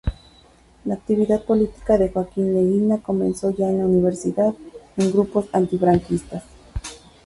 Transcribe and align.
La 0.85 0.95
actividad 0.95 1.43
política 1.45 1.99
de 1.99 2.09
Joaquín 2.09 2.55
Leguina 2.55 2.97
comenzó 3.03 3.51
ya 3.51 3.69
en 3.69 3.77
la 3.77 3.85
universidad, 3.85 4.55
en 4.97 5.11
grupos 5.11 5.45
antifranquistas. 5.53 6.43